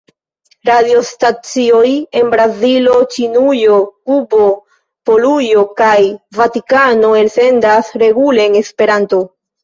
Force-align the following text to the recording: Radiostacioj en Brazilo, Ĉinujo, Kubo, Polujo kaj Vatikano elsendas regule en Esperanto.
Radiostacioj 0.67 1.89
en 2.21 2.29
Brazilo, 2.33 2.95
Ĉinujo, 3.15 3.75
Kubo, 4.11 4.47
Polujo 5.09 5.65
kaj 5.81 5.91
Vatikano 6.39 7.11
elsendas 7.21 7.93
regule 8.05 8.47
en 8.51 8.57
Esperanto. 8.63 9.21